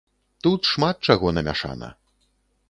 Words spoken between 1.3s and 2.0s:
намяшана.